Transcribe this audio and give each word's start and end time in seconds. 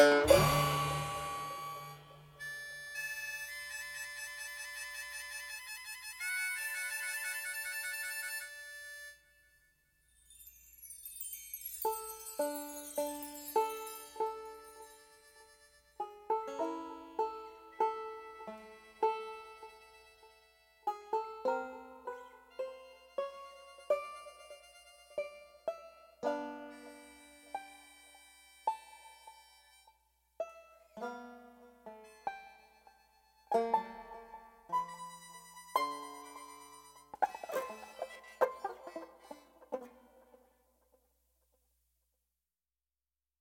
Bye. 0.00 0.29